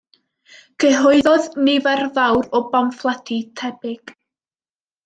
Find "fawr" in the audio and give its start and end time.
2.17-2.51